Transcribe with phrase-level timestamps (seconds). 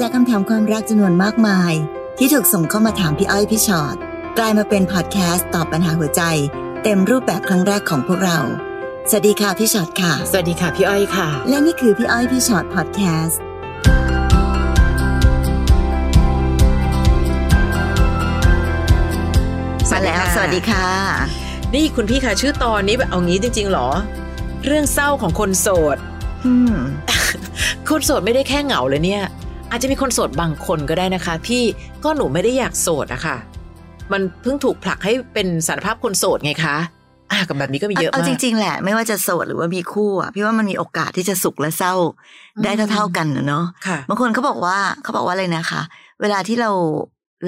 [0.00, 1.72] จากคำถามความรักจำนวนมากมาย
[2.18, 3.96] ที่ถูกส่งเข้ามาถามพี่อ้อยพี่ชอ็อต
[4.38, 6.22] กลายมาเป็นพอดแคสต์ตอบปัญหาหัวใจ
[6.82, 8.38] เต็มรูปแบบครั้งแรกของพวกเรา
[9.08, 13.40] สวัสดีค่ะพี่ชอ็อตค่ะ สวัสดีค่ะพี่อ้อยค่ะ และนี่คือพี่อ้อยพี่ชอ็อตพอดแคสต์
[19.90, 20.88] มาแล้วสวัสดีค่ะ
[21.74, 23.88] นี่คุณพี่ค่ะชื่อตอนนี้แบบเอางี้จริงๆหรอ
[24.66, 25.96] เรื่องเศร้าของคนโสด
[26.46, 26.76] อืม
[27.88, 29.24] คนโสดไม่ได้แค่เหงาเลยเนี่ย
[29.70, 31.62] อาจจะมีคนโสดบางคนก็ได้นะคะ พี่
[32.04, 33.36] ก็หนูไม่ได้อยากโสดอะค่ะ
[34.12, 36.76] มันเพิ่งถูกผลักให้เป็นสารภาพคนโสดไงคะ
[37.32, 41.94] อะกับแบบนี้ก็มีเยอะเอามากจริงๆแหละไม่ว่าจะโสดหรือว่ามีคู่อะพี่ว่ามันมีโอกาสที่จะสุขและเศร้า
[42.64, 45.82] ได้เท่าๆกันนะเนาะค่ะบางคนเขาบอกว่าเขาบอกว่าอะไรนะคะ
[46.20, 46.70] เวลาที่เรา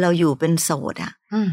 [0.01, 1.48] เราอยู่เป็นโสดอะอืม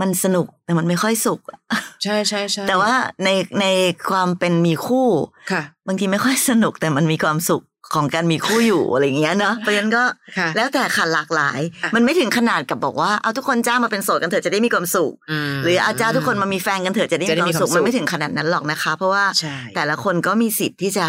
[0.00, 1.58] มันสนุกแต่มันไม่ค่อยสุขอะ
[2.02, 2.92] ใช่ใช่ใช่แต่ว่า
[3.24, 3.28] ใน
[3.60, 3.66] ใน
[4.10, 5.08] ความเป็นมีคู่
[5.52, 7.62] ค่ะ บางทีไม่ค่อยสนุกแต่มันมีความสุข
[7.94, 10.04] ของการมีคู่อยู่อะไรอย่างเงี้ยเนาะเพราะฉะนั้นก็
[10.38, 15.12] ค่ะแล้วแต่ค่ะหลากหลายอะมันไม่ถึงขนาดกับบอกว่าเอาทุกคนจ้างมาเป็นโสดกันเถอะจะได้มีความสุข
[15.54, 21.06] มหรืออาจารย์ทุกคนมามีแฟนกันเถอะจะได้จะได้มีมีความสุขความสุขมันไม่ถึงขนาดนั้นหรอกนะคะ เพราะว่าใช่แต่ละคนก็มีสิทธิ์ที่จะ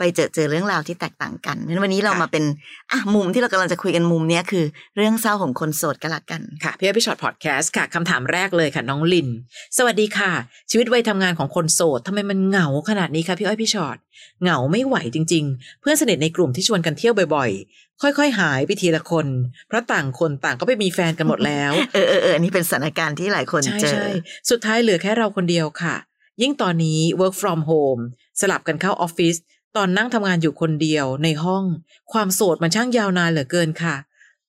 [0.00, 2.44] ไปเจอเจอเรื่องราวที่แตกต่างกันเพราะฉะนั้นวันนี้เราค่ะมาเป็น
[2.92, 4.64] อะมุมที่เรากำลังจะคุยกันมุมเนี้ยคือ
[4.96, 9.28] เรื่องเศร้าของคนโสดกันละกันค่ะพี่อ้อยพี่ช็อตพอดแคสต์ค่ะคำถามแรกเลยค่ะน้องลิน
[9.76, 10.32] สวัสดีค่ะ
[10.70, 13.96] ชีวิตวัยทำงานของคนโสดทำไมมันเหงาขนาดนี้คะพี่อ้อยพี่ช็อต
[14.42, 19.26] เหงาไม่ไหวจริง ๆ เพื่อนสนิทในกลุ่มที่ชวนกันเที่ยวบ่อยๆ ค่อยๆ หายไปทีละคน
[19.68, 24.06] เพราะต่างคนต่างก็ไปมีแฟนกันหมดแล้ว เออเออเอออันนี้เป็นสถานการณ์ที่หลายคนใช่เจอใช่
[24.50, 25.96] สุดท้ายเหลือแค่เราคนเดียวค่ะ
[26.42, 28.02] ยิ่งตอนนี้ work from home
[28.40, 29.36] สลับกันเข้าออฟฟิศ
[29.76, 31.64] ตอนนั่งทำงานอยู่คนเดียวในห้อง
[32.12, 33.94] ความโสดมันช่างยาวนานเหลือเกินค่ะ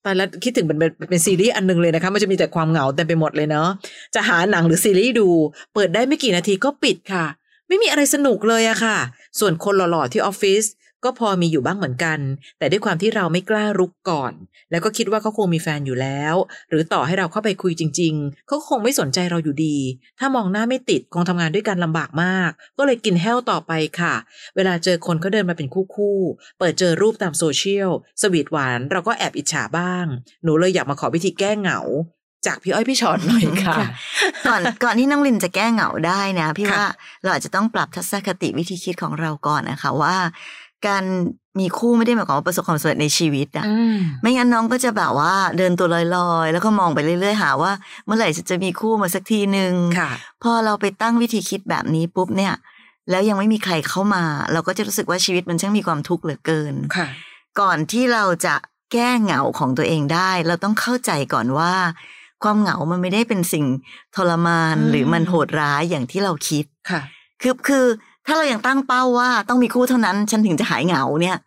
[0.03, 0.77] แต่ละคิดถึงเป็น
[1.09, 3.69] เป็นซีรีส์อันหนึงเลยนะคะมันจะมีแต่ความเหงาเต็มไปหมดเลยเนาะ
[4.15, 5.29] จะหาหนังหรือซีรีส์ดู
[5.73, 7.25] เปิดได้ไม่กี่นาทีก็ปิดค่ะ
[7.67, 8.97] ไม่มีอะไรสนุกเลยอะค่ะ
[9.39, 10.63] ส่วนคนหล่อๆที่ออฟฟิศ
[11.03, 12.19] ก็พอมีอยู่บ้างเหมือนกัน
[12.59, 14.33] แต่ด้วยความที่เราไม่กล้ารุกก่อน
[14.71, 16.35] แล้วก็คิดว่าเขาคงมีแฟนอยู่แล้ว
[16.69, 19.77] หรือต่อให้เราเข้าไปคุยจริง ๆ เขาคงไม่สนใจเราอยู่ดี
[20.19, 24.15] ถ้ามองหน้าไม่ติดคงทำงานด้วยกันลำบากมาก ก็เลยกินแห้วต่อไปค่ะ
[24.55, 27.91] เวลาเจอคนเขาเดินมาเป็นคู่ๆ เปิดเจอรูปตามโซเชียล
[28.21, 30.05] สวีทหวาน เราก็แอบอิจฉาบ้าง
[30.43, 31.81] หนูเลยอยากมาขอวิธีแก้เหงา
[32.47, 33.77] จากพี่อ้อยพี่ชอตหน่อยค่ะ
[34.47, 36.89] ก่อนก่อนที่น้องลินจะแก้เหงาได้นะ พี่ค่ะว่า
[37.23, 40.15] เราอาจจะต้องปรับทัศนคติวิธีคิดของเราก่อนนะคะว่า
[40.87, 41.03] การ
[41.59, 47.71] มีคู่ไม่ได้หมายความว่าประสบความสำเร็จในชีวิตอะอืมไม่งั้นน้องก็จะแบบว่าเดินตัวลอยๆ แล้วก็มองไปเรื่อยๆ หาว่า
[48.05, 50.11] เมื่อไหร่จะจะมีคู่มาสักทีหนึ่งค่ะ
[50.43, 52.53] พอเราไปตั้งวิธีคิดแบบนี้ปุ๊บเนี่ย
[53.09, 57.07] แล้วยังไม่มีใครเข้ามา เราก็จะรู้สึกว่าชีวิตมันช่างมีความทุกข์เหลือเกินค่ะ
[57.59, 58.55] ก่อนที่เราจะ
[58.93, 61.73] แก้เหงาของตัวเองได้ เราต้องเข้าใจก่อนว่า
[62.43, 63.65] ความเหงามันไม่ได้เป็นสิ่ง
[64.15, 67.01] ทรมานอืมหรือมันโหดร้ายอย่างที่เราคิดค่ะ
[67.41, 67.85] คือคือ
[68.25, 71.37] ถ้าเรายังตั้งเป้าว่าต้องมีคู่เท่านั้น ฉันถึงจะหายเหงาเนี่ย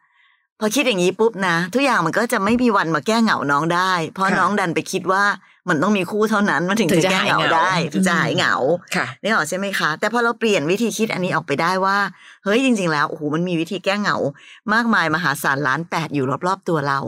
[0.60, 5.24] พอคิดอย่างนี้ปุ๊บนะ ทุกอย่างมันก็จะไม่มีวันมาแก้เหงาน้องได้ เพราะค่ะน้องดันไปคิดว่า
[5.68, 8.54] มันต้องมีคู่เท่านั้นมันถึงถึงจะจะแก้เหงาหายเหงาได้ถึงจะอืมหายเหงา
[8.96, 11.98] ค่ะนี่หรอกใช่ไหมคะ แต่พอเราเปลี่ยนวิธีคิดอันนี้ออกไปได้ว่า
[12.44, 14.16] เฮ้ยจริง ๆ แล้วโอ้โหมันมีวิธีแก้เหงา
[14.74, 16.98] มากมายมหาศาลล้านแปดอยู่รอบๆตัวเรา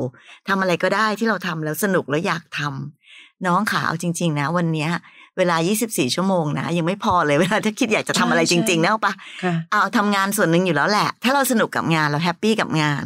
[0.48, 4.91] ทำอะไรก็ได้ที่เราทำแล้วสนุกแล้วอยากทำน้องขาเอาจริง ๆ นะ วันเนี้ย
[5.38, 9.12] เวลา 24 ชั่วโมงนะ ยังไม่พอเลยเวลาถ้าคิดอยากจะทำอะไรใช่จริงใช่ๆนะเอาปะ
[9.44, 13.04] ค่ะเอาทำงานส่วนหนึ่งอยู่แล้วแหละ ถ้าเราสนุกกับงานเราแฮปปี้กับงาน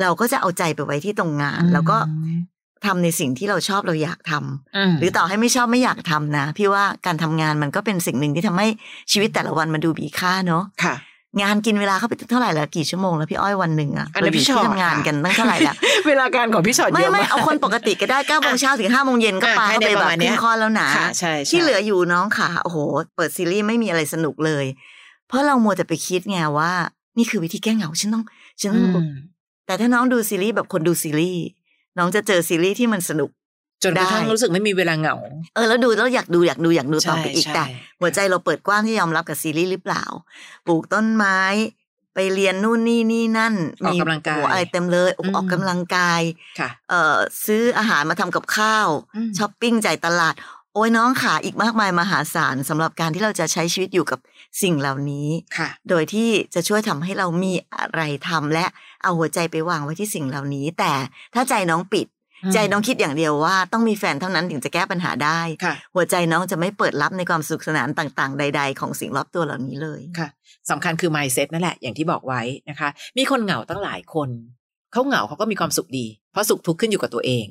[0.00, 1.98] เราก็จะเอาใจไปไว้ที่ตรงงาน แล้วก็
[2.86, 4.44] ทำในสิ่งที่เราชอบเราอยากทำม
[5.00, 8.68] หรือต่อให้ไม่ชอบไม่อยากทำนะ พี่ว่าการทำงานมันก็เป็นสิ่งหนึ่งที่ทำให้
[9.12, 10.94] ชีวิตแต่ละวันมันดูมีค่าเนาะค่ะ
[11.40, 15.74] งานกินเวลาเข้าไปเท่าไหร่แล้วกี่ชั่วโมงแล้วพี่อ้อยวันหนึ่งอะอันนี้เราอยู่พี่ชอที่บทำงานค่ะกันตั้งเท่าไหร่แล้ว
[16.08, 22.78] เวลาการของพี่ชอตไม่เยอะไม่มากเอาคนปกติก็ได้เก้าโมงเช้าถึงห้าโมงเย็นก็อะปาให้เข้าได้ไปประแบบมาณคเนี้รึ่ยงคอแล้วนะค่ะใช่ใช่ที่เหลืออยู่น้องขาโอ้โห
[23.16, 24.64] เปิดซีรีส์ไม่มีอะไรสนุกเลย
[25.28, 26.72] เพราะเรามัวแต่ไปคิดไงว่า
[27.18, 28.24] นี่คือวิธีแก้เหงาฉันต้อง
[28.60, 29.12] ฉันอืต้องม
[29.66, 31.42] แต่ถ้าน้องดูซีรีส์แบบคนดูซีรีส์
[31.98, 33.30] น้องจะเจอซีรีส์ที่มันสนุก
[33.82, 35.16] จนกระทั่งได้รู้สึกไม่มีเวลาเหงา
[35.54, 40.04] เออแล้วดูแล้วอยากดูอยากดูอยากดูต่อไปอีกใช่แต่ใช่หัวใจเราเปิดกว้างที่ยอมรับกับซีรีส์หรือเปล่า
[40.66, 41.40] ปลูกต้นไม้
[42.14, 43.54] ไปเรียนนู่นนี่นี่นั่น
[43.84, 46.20] ออกกำลังกายโอ้โหอะไรเต็มเลยออกอืมออกกำลังกาย
[46.58, 47.16] ค่ะเอ่อ
[47.46, 50.34] ซื้ออาหารมาทำกับข้าวอืมช้อปปิ้งจ่ายตลาด
[50.74, 54.18] โอ้ยน้องขาอีกมากมายมหาศาลสำหรับการที่เราจะใช้ชีวิตอยู่กับ
[54.62, 55.28] สิ่งเหล่านี้
[55.58, 58.66] ค่ะ โดยที่จะช่วยทำให้เรามีอะไรทำและ
[59.02, 60.92] เอาหัวใจไปวางไว้ที่สิ่งเหล่านี้ แต่
[61.34, 62.19] ถ้าใจน้องปิดอืม
[62.54, 70.28] ใจน้องคิดอย่างเดียวว่าต้องมีแฟนเท่านั้นถึงจะแก้ปัญหาได้ค่ะหัวใจน้องจะไม่เปิดรับในความสนุขสนานต่างๆ ใด ๆ ของสิ่งรอบตัวเหล่านี้เลยค่ะ
[70.70, 72.88] สำคัญคือ mindset นั่นแหละอย่างที่บอกไว้นะคะ
[73.18, 74.28] มีคนเหงาตั้งหลายคน
[74.92, 77.46] เขาเหงาเขาก็มีความสุขดี เพราะสุขทุกข์ขึ้นอยู่กับตัวเอง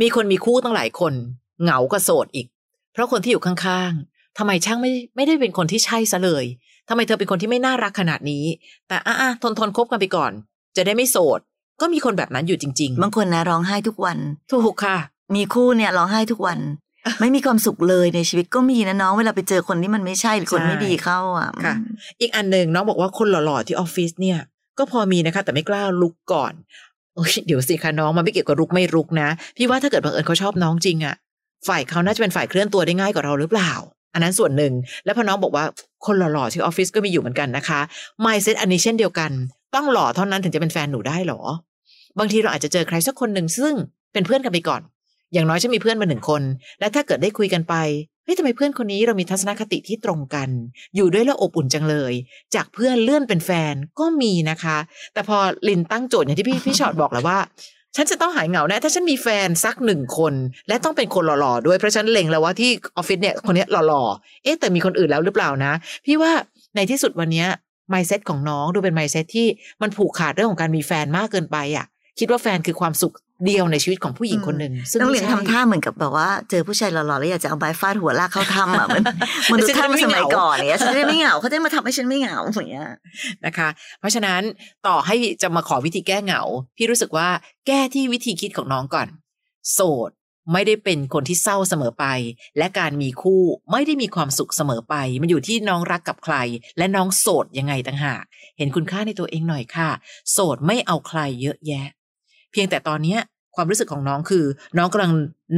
[0.00, 1.14] มีคนมีคู่ตั้งหลายคน
[1.62, 2.46] เหงาก็โสดอีก
[2.92, 6.44] เพราะคนที่อยู่ข้างๆทำไมช่างไม่ไม่ได้เป็นคนที่ใช่ซะเลย
[6.88, 8.44] ทำไมเธอเป็นคนที่ไม่น่ารักขนาดนี้
[8.88, 10.32] แต่อะๆทนทนๆคบกันไปก่อน
[10.76, 11.40] จะได้ไม่โสด
[11.80, 14.98] ก็มีคนแบบนั้นอยู่จริงบางคนนะร้องไห้ทุกวันๆถูกค่ะ
[15.34, 16.58] มีคู่เนี่ยร้องไห้ทุกวัน
[17.20, 21.74] ไม่มีความสุขเลยในชีวิตก็มีนะน้องเวลาไปเจอคนที่มันไม่ใช่หรือคนใช่ไม่ดีเข้าอะค่ะ
[22.20, 24.38] อีกอันหนึ่งน้องบอกว่าคนหล่อๆที่ออฟฟิศเนี่ย
[24.78, 26.52] ก็พอมีนะคะ แต่ไม่กล้าลุกก่อน
[27.14, 31.14] โอ้ยเดี๋ยวสิคะน้องมันไม่เกี่ยวกับลุกไม่ลุกนะ พี่ว่าถ้าเกิดบังเอิญเขาชอบน้องจริงอะ
[31.68, 33.72] ฝ่ายเขาน่าจะเป็นฝ่ายเคลื่อนตัวได้ง่ายกว่าเราหรือเปล่า
[34.14, 34.72] อันนั้นส่วนหนึ่ง
[35.04, 35.64] แล้วพอน้องบอกว่า
[36.06, 37.80] คนหล่อๆที่ออฟฟิศก็มีอยู่เหมือนกันนะคะ
[38.24, 39.30] mindset อันนี้เช่นเดียวกัน
[39.74, 41.40] ต้องหล่อเท่านั้นถึงจะเป็นแฟนหนูได้เหรอ
[42.18, 43.74] บางทีเราอาจจะเจอใครสักคนหนึ่งซึ่ง
[44.12, 44.82] เป็นเพื่อนกันไปก่อน
[45.32, 46.42] อย่างน้อยฉันมีเพื่อนมาหนึ่งคน
[46.80, 47.74] และถ้าเกิดได้คุยกันไป
[48.24, 50.48] เฮ้ยทำไมเพื่อนคนนี้เรามีทัศนคติที่ตรงกัน
[50.96, 52.12] อยู่ด้วยแล้วอบอุ่นจังเลย
[52.54, 54.78] จากเพื่อนเลื่อนเป็นแฟนก็มีนะคะ
[55.12, 57.38] แต่พอลินตั้งโจทย์อย่างที่พี่พี่ชอตบอกแล้วว่า
[57.96, 60.34] ฉันจะต้องหายเหงาแน่ถ้าฉันมีแฟนสักหนึ่งคน
[60.68, 65.72] และต้องเป็นคนหล่อๆด้วยเพราะฉันเล็งแล้วว่าที่ออฟฟิศเนี่ยคนนี้หล่อๆเอ๊ะแต่มีคนอื่นแล้วหรือเปล่านะ
[66.06, 66.32] พี่ว่า
[66.76, 67.48] ในที่สุดวันนี้ย
[67.92, 69.46] mindset ของน้องดูเป็น mindset ที่
[69.82, 71.86] มันผูกขาดเรื่องของการมีแฟนมากเกินไปอะ
[72.18, 73.14] คิดว่าแฟนคือความสุข
[73.46, 79.02] เดียวในชีวิตของผู้หญิงคนหนึ่งซึ่งต้องไม่เรียนใช่ทำท่าเหมือนกับแบบว่า เจอผู้ชายหล่อๆแล้วอยากจะเอาไม้ฟาดหัวลากเข้าถ้ำอะมัน
[79.52, 82.88] มันดูฉันจะท่าไม่สมัยเหงาก่อนอย่างเงี้ยฉันจะได้ไม่เหงาเขาจะมาทำให้ฉันไม่เหงาอย่างเงี้ย
[83.46, 83.68] นะคะ
[84.00, 84.40] เพราะฉะนั้น
[84.86, 86.42] ต่อให้จะมาขอวิธีแก้เหงา
[86.76, 87.28] พี่รู้สึกว่า
[87.66, 89.08] แก้ที่วิธีคิดของน้องก่อน
[89.72, 90.10] โสด
[90.52, 92.06] ไม่ได้เป็นคนที่เศร้าเสมอไป
[92.58, 93.42] และการมีคู่
[93.72, 96.36] ไม่ได้มีความสุขเสมอไป มันอยู่ที่น้องรักกับใคร
[96.78, 98.22] และน้องโสดยังไงต่างหาก
[98.58, 99.90] เห็นคุณค่าในตัวเองหน่อยค่ะ
[100.32, 101.86] โสดไม่เอาใครเยอะแยะ
[102.52, 103.20] เพียงแต่ตอนเนี้ย
[103.56, 104.44] ความรู้สึกของน้องคือ
[104.78, 105.12] น้องกำลัง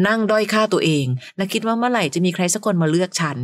[0.06, 1.06] นั่งด้อยค่าตัวเอง
[1.36, 3.38] และคิดว่าเมื่อไหร่จะมีใครสักคนมาเลือกฉัน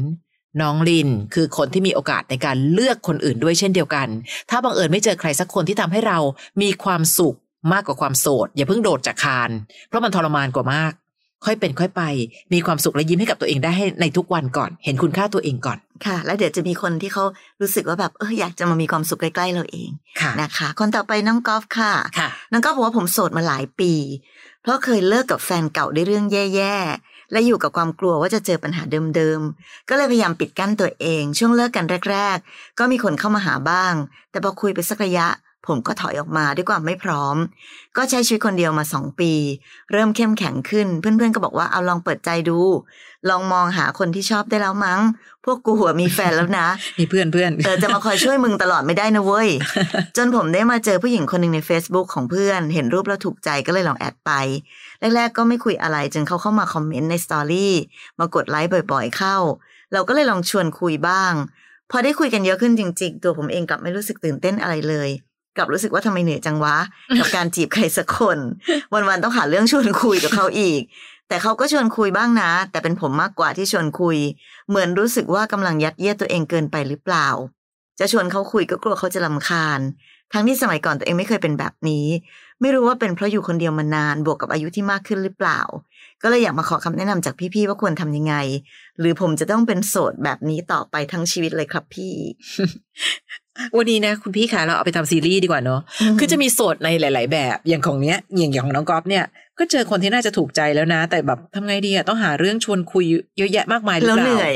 [0.61, 4.09] น้องลินคือคนที่มีโอกาสในการเลือกคนอื่นด้วยเช่นเดียวกัน
[4.51, 6.19] ถ้าบังเอิญไม่เจอใครสักคนที่ทำให้เรา
[6.63, 7.37] มีความสุข
[7.73, 9.51] มากกว่าความโสด อย่าเพิ่งโดดจากคาน
[9.89, 10.93] เพราะมันทรมานกว่ามาก
[11.45, 12.03] ค่อยเป็นค่อยไป
[12.53, 17.25] มีความสุขและยิ้มให้กับตัวเองได้ให้ในทุกวันก่อน เห็นคุณค่าตัวเองก่อน ค่ะ แล้วเดี๋ยวจะมีคนที่เขา
[17.61, 19.91] รู้สึกว่าแบบเอออยากจะมามีความสุขใกล้ๆเราเอง
[20.21, 23.93] ค่ะนะคะ คนต่อไปน้องกอล์ฟค่ะค่ะน้องก็บอกว่าผมโสดมาหลายปี
[24.63, 28.83] เพราะเคยเลิกกับแฟนเก่าด้วยเรื่องแย่ๆและอยู่กับความกลัวว่าจะเจอปัญหา
[29.17, 33.95] เดิมๆก็เลยพยายามปิดกั้นตัวเอง ช่วงเลิกกันแรก ๆ ก็มีคนเข้ามาหาบ้าง
[34.31, 35.27] แต่พอคุยไปสักระยะ
[35.67, 37.37] ผมก็ถอยออกมาด้วยความไม่พร้อม
[37.97, 39.33] ก็ใช้ชีวิตคนเดียวมาสองปี
[39.93, 42.61] เริ่มเข้มแข็งขึ้น เพื่อนๆก็บอกว่าเอาลองเปิดใจดู
[43.31, 45.01] ลองมองหาคนที่ชอบได้แล้วมั้ง
[45.45, 46.69] พวกกูหัวมีแฟนแล้วนะ
[47.01, 49.49] มีเพื่อนเพื่อนเออจะมาคอยช่วยมึงตลอดไม่ได้นะเว้ย
[50.17, 54.31] จนผมได้มาเจอผู้หญิงคนหนึ่งใน Facebook ของเพื่อน เห็นรูปแล้วถูกใจก็เลยลองแอดไป
[55.15, 57.75] แรก ๆ ก็ไม่คุยอะไรจนเขาเข้ามาคอมเมนต์ในสตอรี่
[58.19, 59.37] มากดไลค์บ่อย ๆ เข้า
[59.93, 61.33] เราก็เลยลองชวนคุยบ้าง
[61.91, 65.11] พอได้คุยกันเยอะขึ้นจริง ๆ ตัวผมเองกลับไม่รู้สึกตื่นเต้นอะไรเลย
[65.57, 66.77] กลับรู้สึกว่าทำไมเหนื่อยจังวะ
[67.19, 68.39] กับการจีบใครสักคน
[68.93, 70.81] วันๆต้องหาเรื่องชวนคุยกับเขาอีก
[71.29, 74.17] แต่เขาก็ชวนคุยบ้างนะ แต่เป็นผมมากกว่าที่ชวนคุย
[74.69, 77.29] เหมือนรู้สึกว่ากำลังยัดเยียดตัวเองเกินไปหรือเปล่า
[77.99, 79.81] จะชวนเขาคุยก็กลัวเขาจะลำคาญ
[80.33, 82.07] ทั้งที่สมัยก่อนตัวเองไม่เคยเป็นแบบนี้
[82.61, 85.61] ไม่รู้ว่าเป็นเพราะอยู่คนเดียวมานานบวกกับอายุที่มากขึ้นหรือเปล่า
[86.23, 88.35] ก็เลยอยากมาขอคำแนะนำจากพี่ๆว่าควรทำยังไง
[88.99, 92.15] หรือผมจะต้องเป็นโสดแบบนี้ต่อไปทั้งชีวิตเลยครับพี่
[93.77, 95.81] วันนี้นะคุณพี่คะเราเอาไปทำซีรีส์ดีกว่าเนอะ
[96.19, 99.25] คือจะมีโสดในหลาย ๆ แบบอย่างของเนี้ยอย่างอย่างของน้องก๊อฟเนี่ย
[99.59, 103.05] ก็เจอคนที่น่าจะถูกใจแล้วนะ แต่แบบทำไงดีอะต้องหาเรื่องชวนคุย
[103.39, 104.53] เยอะแยะมากมายหรือแล้วเปเหล่านื่อย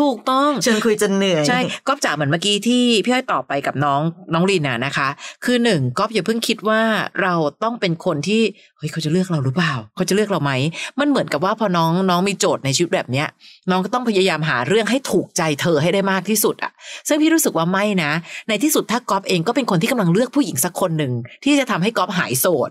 [0.00, 4.00] ถูกต้องชวนคุยจนเหนื่อย ใช่ก๊อฟจ๋าเหมือนเมื่อกี้ที่พี่อ้อยตอบไปกับน้อง
[4.34, 5.08] น้องลินน่ะนะคะ
[5.44, 6.80] คือหนึ่งก๊อฟอย่าเพิ่งคิดว่า
[7.22, 8.42] เราต้องเป็นคนที่
[8.78, 10.52] เฮ้ยเขาจะเลือกเราหรือเปล่า เขาจะเลือกเราไหม
[11.00, 13.28] มันเหมือนกับว่าพอน้องน้องมีโจทย์ในชีวิตแบบเนี้ย
[13.70, 16.72] น้องก็ต้องพยายามหาเรื่องให้ถูกใจเธอให้ได้มากที่สุดอะ
[17.08, 18.12] ซึ่งพี่รู้สึกว่าไม่นะ
[18.48, 21.12] ในที่สุดถ้าก๊อฟเองก็เป็นคนที่กำลังเลือกผู้หญิงสักคนหนึ่ง
[21.44, 22.70] ที่จะทำให้ก๊อฟหายโสด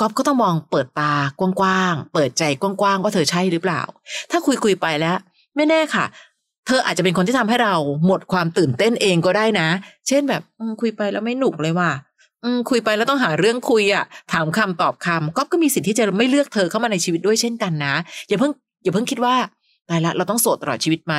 [0.00, 3.82] ก๊อฟก็ต้องมองเปิดตากว้างๆ เปิดใจกว้างๆ ว่าเธอใช่หรือเปล่า
[4.30, 5.16] ถ้าคุยคุยๆไปแล้ว
[5.56, 6.04] ไม่แน่ค่ะ
[6.66, 7.74] เธออาจจะเป็นคนที่ทำให้เรา
[8.06, 9.68] หมดความตื่นเต้นเองก็ได้นะ
[10.08, 10.42] เช่นแบบ
[10.80, 11.92] คุยไปแล้วไม่หนุกเลยว่ะ
[12.70, 17.94] คุยไปแล้วต้องหาเรื่องคุยอะ ถามคำตอบคำก๊อฟก็มีสิทธิ์ที่จะไม่เลือกเธอเข้ามาในชีวิตด้วยเช่นกันนะ
[18.28, 18.52] อย่าเพิ่ง
[18.82, 19.34] อย่าเพิ่งคิดว่า
[19.88, 21.14] ตายละเราต้องโสดตลอดชีวิตไหม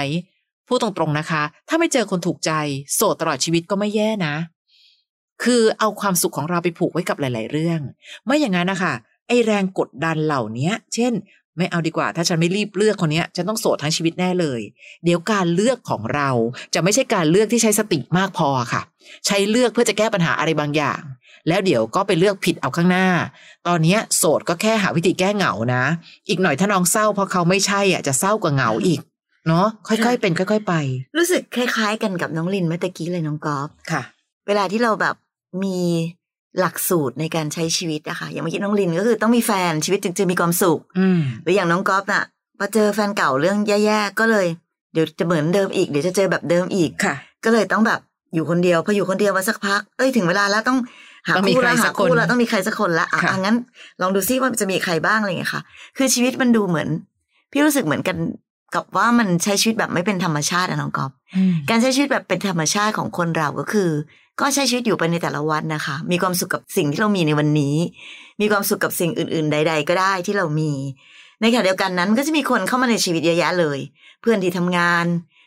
[0.67, 2.51] พูดตรงๆนะคะ ถ้าไม่เจอคนถูกใจ
[2.95, 4.35] โสดตลอดชีวิตก็ไม่แย่นะ
[5.43, 7.79] คือเอาความสุขของเราไปผูกไว้กับหลาย ๆ เรื่อง
[8.25, 8.93] ไม่อย่างนั้นนะคะ
[9.27, 11.13] ไอแรงกดดันเหล่านี้เช่น
[11.57, 14.61] ไม่เอาดีกว่า ถ้าฉันไม่รีบเลือกคนเนี้ยฉันต้องโสดทั้งชีวิตแน่เลย
[15.03, 16.29] เดี๋ยวการเลือกของเรา
[16.73, 18.81] จะไม่ใช่การเลือกที่ใช้สติมากพอค่ะ
[19.25, 21.01] ใช้เลือกเพื่อจะแก้ปัญหาอะไรบางอย่าง
[21.47, 23.07] แล้วเดี๋ยวก็ไปเลือกผิดเอาข้างหน้า
[23.67, 25.83] ตอนเนี้ยโสดก็แค่หาวิธีแก้เหงานะ
[26.29, 29.01] อีกหน่อยถ้าน้องเศร้าเพราะเขาไม่ใช่อะจะเศร้ากว่าเหงาอีก
[29.47, 30.73] เนาะค่อยๆเป็นค่อย ๆ ไป
[31.17, 34.03] รู้สึกคล้าย ๆ กันกับน้องลินเมื่อตะกี้เลยน้องกอล์ฟค่ะ
[34.47, 35.15] เวลาที่เราแบบ
[35.63, 35.77] มี
[36.59, 42.23] หลักสูตรในการใช้ชีวิตอะค่ะ อย่างเมื่อกี้น้องลินก็คือต้องมีแฟนชีวิตจึงจะมีความสุขอืมหรืออย่างน้องก๊อฟน่ะ
[42.59, 44.47] พอเจอแฟนเก่าเรื่องแย่ๆก็เลย
[44.93, 47.15] เดี๋ยวจะเหมือนเดิมอีกเดี๋ยวจะเจอแบบเดิมอีกค่ะ
[47.45, 47.99] ก็เลยต้องแบบ
[48.33, 50.79] อยู่คนเดียวพออยู่คนเดียวมาสักพักเอ้ยถึงเวลาแล้วต้อง
[51.27, 53.57] หาต้องมีคู่ใครละสัหากคนคู่ละต้องมีใครสักคนละอะค่ะอะงั้น
[54.01, 55.61] ลองดูซิว่าจะมีใครบ้างอะไรอย่างเงี้ยค่ะ
[55.97, 56.87] คือชีวิตมันดูเหมือน
[57.51, 58.17] พี่รู้สึกเหมือนกัน
[58.75, 63.89] กับว่ามันใช้ชีวิตแบบไม่เป็นธรรมชาติอะน้องกอบอืมการใช้ชีวิตแบบเป็นธรรมชาติของคนเราก็คือ
[64.41, 67.75] ก็ใช้ชีวิตอยู่ไปในแต่ละวันนะคะ มีความสุขกับสิ่งที่เรามีในวันนี้
[68.41, 70.71] มีความสุขกับสิ่งอื่น ๆ ใด ๆ ก็ได้ที่เรามี
[71.41, 73.79] ในขณะเดียวกันนั้นก็จะมีคนเข้ามาในชีวิตเยอะแยะเลย
[74.21, 75.05] เพื่อนที่ทำงาน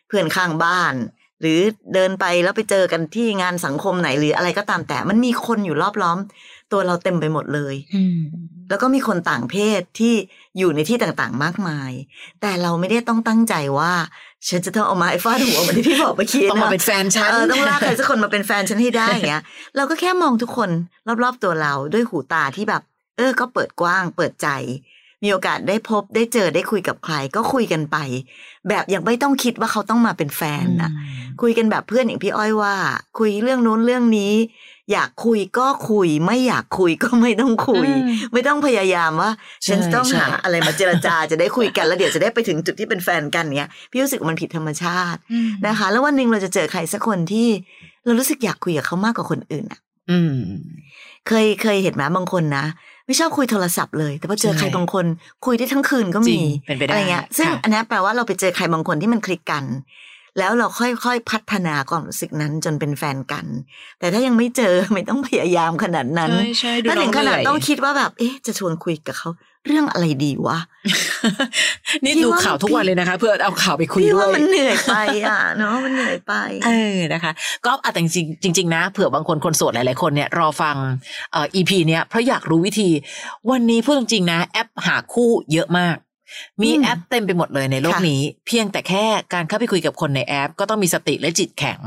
[0.09, 0.95] เพื่อนข้างบ้าน
[1.41, 1.61] หรือ
[1.95, 6.19] เดินไปแล้วไปเจอกันที่งานสังคมไหนหรืออะไรก็ตามแต่ มันมีคนอยู่รอบล้อม
[6.73, 7.75] ตัวเราเต็มไปหมดเลย
[8.69, 10.15] แล้วก็มีคนต่างเพศที่
[10.59, 11.93] อยู่ในที่ต่างๆ มากมาย
[12.41, 13.93] แต่เราไม่ได้ต้องตั้งใจว่า
[14.49, 19.43] ฉันจะต้องเอาไม้ฟาดหัวเหมือนที่พี่บอกเมื่อกี้ต้องมานะเป็นแฟนฉันเออต้องลากใครสักคนมาเป็นแฟนฉันให้ได้อย่างเงี้ย
[19.77, 20.71] เราก็แค่มองทุกคน
[21.23, 22.83] รอบๆตัวเราด้วยหูตาที่แบบ
[23.17, 24.49] เออ ก็เปิดกว้าง เปิดใจ
[25.23, 27.97] มีโอกาสได้พบได้เจอได้คุยกับใคร ก็คุยกันไป
[28.69, 30.91] แบบยังไม่ต้องคิดว่าเขาต้องมาเป็นแฟนนะ
[31.43, 32.75] คุยกันแบบเพื่อนอย่างพี่อ้อยว่า
[33.19, 34.35] คุยเรื่องนู้นเรื่องนี้
[34.93, 39.31] อยากคุยก็คุย ไม่อยากคุยก็ไม่ต้องคุยอืมไม่ต้องพยายามว่า
[39.67, 47.49] ฉันใช่ต้องใช่หาอะไรมาเจรจาจะได้คุยกันแล้วเดี๋ยวจะได้ไปถึงจุดที่เป็นแฟนกันเนี้ยพี่รู้สึกว่ามันผิดธรรมชาติอืมนะคะ แล้ววันหนึ่งเราจะเจอใครสักคนที่
[48.05, 50.37] เรารู้สึกอยากคุยกับเขามากกว่าคนอื่นอะอืม
[51.29, 52.65] เคยเคยเห็นไหมบางคนนะ
[53.07, 55.05] ไม่ชอบคุยโทรศัพท์เลย แต่พอเจอใช่ใครบางคน
[55.47, 59.65] คุยได้ทั้งคืนก็จริมีงเป็นไปได้อะไรเงี้ยซึ่งค่ะอันนี้แปลว่าเราไปเจอใครบางคนที่มันคลิกกัน
[60.39, 63.47] แล้วเราค่อยๆพัฒนาความรู้สึกนั้นจนเป็นแฟนกัน
[63.99, 69.31] แต่ถ้ายังไม่เจอไม่ต้องพยายามขนาดนั้นใช่ใช่ดูถ้าน้ถึองงขนาดเหนื่อยต้องคิดว่าแบบ เอ๊ะจะชวนคุยกับเขา
[69.69, 70.59] เรื่องอะไรดีวะ
[72.05, 76.35] นี่พี่ดูว่าข่าวทุกวันเลยนะคะ เพื่อเอาข่าวไปคุยพี่ด้วว่ายมันเหนื่อยไปอะเนาะมันเหนื่อยไป
[76.67, 77.33] เออนะคะ
[77.67, 80.77] ก็อาแต่จริงๆจริงๆนะเผื่อบางคนคนโสดหลายๆคนเนี่ยรอฟัง
[81.33, 82.91] เอ่อ EP เนี้ยเพราะอยากรู้วิธี
[83.51, 85.97] วันนี้พูดจริงๆนะ แอปหาคู่เยอะมาก
[86.63, 91.81] มีอืมแอปเต็มไปหมดเลยในโลกค่ะนี้ เพียงแต่แค่การเข้าไปคุยกับคนในแอป ก็ต้องมีสติและจิตแข็ง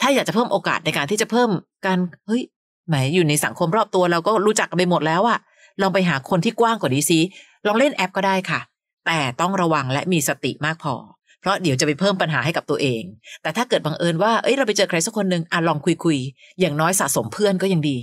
[0.00, 1.50] ถ้าอยากจะเพิ่มโอกาสในการที่จะเพิ่ม
[1.86, 2.42] การเฮ้ย
[2.88, 5.38] แหมอยู่ในสังคมรอบตัวเราก็รู้จักกันไปหมดแล้วอะ
[5.80, 7.18] ลองไปหาคนที่กว้างกว่านี้ซิ
[7.66, 8.60] ลองเล่นแอปก็ได้ค่ะ
[9.06, 10.94] แต่ต้องระวังและมีสติมากพอ
[11.40, 13.02] เพราะเดี๋ยวจะไปเพิ่มปัญหาให้กับตัวเอง
[13.42, 17.96] แต่ถ้าเกิดบังเอิญว่าเอ้ยเราไปเจอใครสักคนหนึ่งอะลองคุยคุยๆอย่างน้อยสะสมเพื่อนก็ยังดี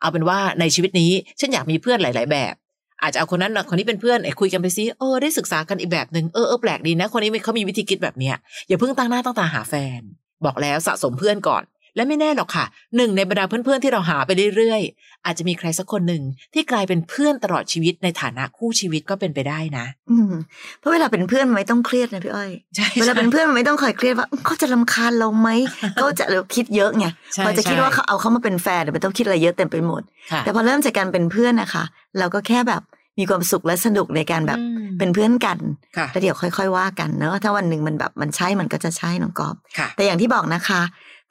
[0.00, 2.54] เอาเป็นว่าในชีวิตนี้ฉันอยากมีเพื่อนหลาย ๆ แบบ
[3.02, 8.36] อาจจะเอาคนนั้นคนนี้เป็นเพื่อนไอ้คุยกันไปซิเออได้ศึกษากันอีกแบบหนึ่งเออเออแปลกดีนะ คนนี้เขามีวิธีคิดแบบเนี้ย
[8.68, 10.00] อย่าเพิ่งตั้งหน้าตั้งตาหาแฟน
[10.44, 11.62] บอกแล้วสะสมเพื่อนก่อน
[11.96, 12.64] และไม่แน่หรอกค่ะ
[12.96, 16.22] หนึ่งในบรรดาเพื่อนๆที่เราหาไปเรื่อยๆ อาจจะมีใครสักคนหนึ่ง
[16.54, 20.32] ที่กลายเป็นเพื่อนตลอดชีวิตในฐานะคู่ชีวิตก็เป็นไปได้นะ อืม
[20.78, 25.48] เพราะเวลาเป็นเพื่อนมันไม่ต้องเครียดนะพี่อ้อยใช่เวลาเป็นเพื่อนมันไม่ต้องคอยเครียดว่าเขาจะรำคาญเราไหม
[25.96, 31.84] เขาจะเราคิดเยอะไงใช่พอจะคิดใช่ว่าเขาเอาเขามาเป็นแฟนเดี๋ยวมันต้องคิดอะไรเยอะเต็มไปหมดค่ะแต่พอเริ่มจากการเป็นเพื่อนนะคะ
[32.18, 32.82] เราก็แค่แบบ
[33.18, 35.58] มีความสุขและสนุกในการแบบอืมเป็นเพื่อนกัน
[35.96, 40.80] ค่ะแล้วเดี๋ยวค่อย ๆ ว่ากันเนอะถ้าวันหนึ่งมันแบบมันใช่มันก็จะใช่น้องกอบค่ะแต่อย่างที่บอกนะคะ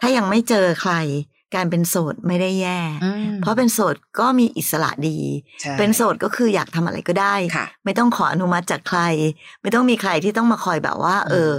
[0.02, 0.94] ถ้ายังไม่เจอใคร
[1.56, 5.20] การเป็นโสดไม่ได้แย่อืมเพราะเป็นโสดก็มีอิสระดี
[5.62, 9.02] ใช่เป็นโสดก็คืออยากทำอะไรก็ได้ค่ะไม่ต้องขออนุมัติจากใคร
[9.62, 11.52] ไม่ต้องมีใครที่ต้องมาคอยแบบว่า เออ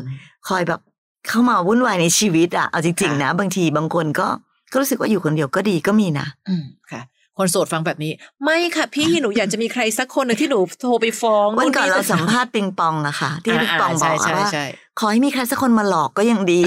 [0.49, 0.81] คอยแบบ
[1.28, 4.28] เข้ามาวุ่นวายในชีวิตอะเอาจริงๆนะ บางทีบางคนก็
[4.73, 7.02] ก็รู้สึกว่าอยู่คนเดียวก็ดีก็มีนะ อืมค่ะ
[7.38, 8.12] คนโสดฟังแบบนี้
[8.45, 14.66] ไม่ค่ะพี่หนูอยากจะมีใครสักคนหนึ่งที่หนูโทรไปฟ้องวันก่อนนี่เราสัมภาษณ์ปิงปองอะค่ะ ที่ปิงปองบอกใช่อะว่าใช่
[15.00, 16.61] ขอให้มีใครสักคนมาหลอกก็ยังดี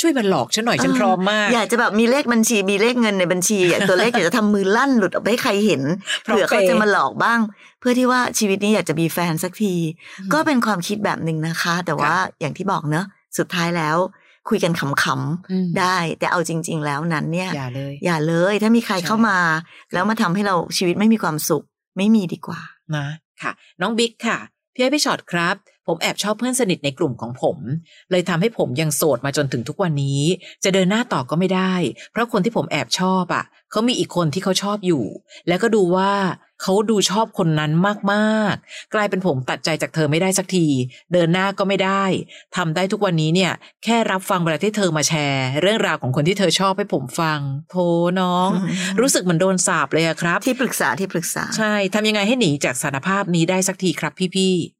[0.00, 5.82] ช่วยมันหลอกฉันหน่อยฉันพร้อมมาก อยากจะแบบมีเลขบัญชีมีเลขเงินในบัญชีอยากตัวเลขอยากจะทำมือลั่นหลุดออกไปให้ใครเห็น
[6.26, 7.38] พร้อมเผื่อเขาเปย์จะมาหลอกบ้าง
[7.80, 9.74] เพื่อที่ว่าชีวิตนี้อยากจะมีแฟนสักที
[10.20, 13.04] อืมก็เป็นความคิดแบบหนึ่งนะคะ แต่ว่าค่ะอย่างที่บอกเนอะ
[13.38, 13.96] สุดท้ายแล้ว
[14.50, 19.38] คุยกันขำอืมๆได้ แต่เอาจริง ๆ แล้วนั้นเนี่ย อย่าเลย อย่าเลย ถ้ามีใครใช่เข้ามา
[19.92, 21.64] แล้วมาทำให้เราชีวิตไม่มีความสุข
[21.96, 22.60] ไม่มีดีกว่า
[22.96, 23.06] นะ
[23.42, 24.38] ค่ะ น้องบิ๊กค่ะ
[24.74, 25.56] พี่ไอ้พี่ช็อตครับ
[25.90, 27.56] ผมแอบชอบเพื่อนสนิทในกลุ่มของผม
[28.10, 30.22] เลยทำให้ผมยังโสดมาจนถึงทุกวันนี้
[30.64, 31.74] จะเดินหน้าต่อก็ไม่ได้
[32.12, 35.04] เพราะคนที่ผมแอบชอบอะเขามีอีกคนที่เขาชอบอยู่
[35.48, 36.12] แล้วก็ดูว่า
[36.62, 37.72] เขาดูชอบคนนั้น
[38.12, 40.66] มากๆ กลายเป็นผมตัดใจจากเธอไม่ได้สักที
[41.12, 42.04] เดินหน้าก็ไม่ได้
[42.56, 43.52] ทำได้ทุกวันนี้เนี่ย
[43.84, 47.76] แค่รับฟังเวลาที่เธอมาแชร์ เรื่องราวของคนที่เธอชอบให้ผมฟัง โท
[48.20, 54.79] น้องอืมรู้สึกเหมือนโดนสาปเลยอะครับ ที่ปรึกษาที่ปรึกษา ใช่ทำยังไงให้หนีจากสารภาพนี้ได้สักทีครับพี่อืมๆ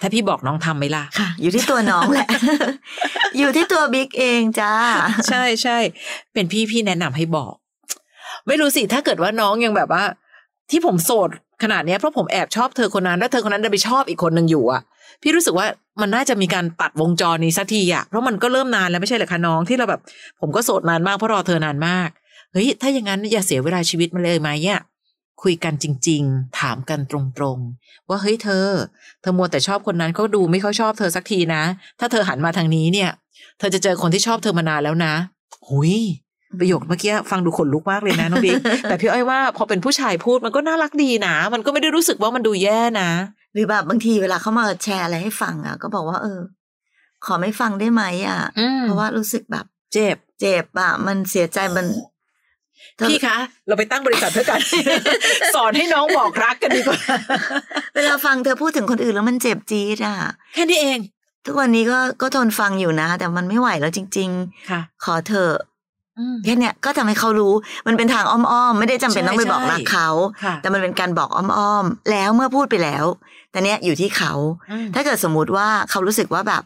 [0.00, 2.28] ถ้าพี่บอกน้องทำไหมล่ะค่ะ อยู่ที่ตัวน้องแหละ
[3.38, 4.72] อยู่ที่ตัวบิ๊กเองจ้า
[5.28, 5.78] ใช่ใช่
[6.32, 7.54] เป็นพี่พี่แนะนำให้บอก
[8.46, 10.04] ไม่รู้สิ ถ้าเกิดว่าน้องยังแบบว่า
[10.70, 11.30] ที่ผมโสด
[11.62, 14.82] ขนาดเนี้ยเพราะผมแอบชอบเธอคนนั้นแล้วเธอคนนั้นดันไปชอบอีกคนหนึ่งอยู่อะ
[15.22, 15.66] พี่รู้สึกว่า
[16.00, 20.00] มันน่าจะมีการตัดวงจรนี้สักทีอะเพราะมันก็เริ่มนานแล้วไม่ใช่เหรอคะน้องที่เราแบบ
[20.40, 22.08] ผมก็โสดนานมากเพราะรอเธอนานมาก
[22.52, 24.80] เฮ้ยถ้าอย่างนั้นอย่าเสียเวลาชีวิตมันเลยไหมเนี่ย
[25.42, 28.66] คุยกันจริง ๆ ถามกันตรงๆ ว่าเฮ้ยเธอ
[29.20, 31.62] เธอมัวแต่ชอบคนนั้นเขาดูไม่ค่อยชอบเธอสักทีนะ
[32.00, 33.10] ถ้าเธอหันมาทางนี้เนี่ย
[33.58, 35.14] เธอจะเจอคนที่ชอบเธอมานานแล้วนะ
[35.68, 35.94] หุย
[36.60, 43.10] ประโยคเมื่อกี้ฟังดูขนลุกมากเลยนะน้องบิ๊กแต่พี่อ้อยว่าพอเป็นผู้ชายพูดมันก็น่ารักดีนะ มันก็ไม่ได้รู้สึกว่ามันดูแย่นะ
[43.52, 46.40] หรือแบบบางทีเวลาเขามาแชร์อะไรให้ฟังอะ ก็บอกว่าเออ
[47.24, 51.86] ขอไม่ฟังได้ไหมอะอืมเพราะว่ารู้สึกแบบ เจ็บ เจ็บอะ มันเสียใจมัน
[53.10, 53.36] พี่คะ
[53.68, 54.60] เราไปตั้งบริษัทเพื่อกัน
[55.54, 56.98] สอนให้น้องบอกรักกันดีกว่า
[57.94, 60.16] เวลาฟังเธอพูดถึงคนอื่นแล้วมันเจ็บจี๊ดอะ
[60.54, 60.98] แค่นี้เอง
[61.46, 64.30] ทุกวันนี้ก็ก็ทนฟังอยู่นะ แต่มันไม่ไหวแล้วจริง
[64.70, 65.54] ค่ะๆขอเธอะ
[66.18, 67.52] อืมแค่เนี้ยก็ทำให้เขารู้
[67.86, 70.08] มันเป็นทางอ้อมๆ ไม่ได้จำเป็นใช่ต้องไปบอกใช่รักเขา
[70.44, 73.04] ค่ะแต่มันเป็นการบอกอ้อมๆ แล้วเมื่อพูดไปแล้ว
[73.50, 74.32] แต่เนี้ยอยู่ที่เขา
[74.70, 76.62] อืมถ้าเกิดสมมุติว่าเขารู้สึกว่าแบบ